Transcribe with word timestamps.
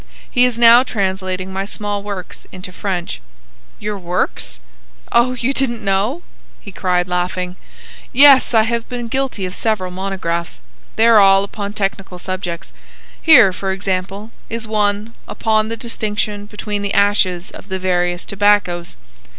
He 0.31 0.45
is 0.45 0.57
now 0.57 0.81
translating 0.81 1.53
my 1.53 1.63
small 1.63 2.01
works 2.01 2.47
into 2.51 2.71
French." 2.71 3.21
"Your 3.77 3.99
works?" 3.99 4.59
"Oh, 5.11 5.35
didn't 5.35 5.61
you 5.81 5.85
know?" 5.85 6.23
he 6.59 6.71
cried, 6.71 7.07
laughing. 7.07 7.55
"Yes, 8.11 8.55
I 8.55 8.63
have 8.63 8.89
been 8.89 9.09
guilty 9.09 9.45
of 9.45 9.53
several 9.53 9.91
monographs. 9.91 10.59
They 10.95 11.05
are 11.05 11.19
all 11.19 11.43
upon 11.43 11.73
technical 11.73 12.17
subjects. 12.17 12.73
Here, 13.21 13.53
for 13.53 13.71
example, 13.71 14.31
is 14.49 14.65
one 14.67 15.13
'Upon 15.27 15.69
the 15.69 15.77
Distinction 15.77 16.47
between 16.47 16.81
the 16.81 16.95
Ashes 16.95 17.51
of 17.51 17.67
the 17.69 17.77
Various 17.77 18.25
Tobaccoes. 18.25 18.95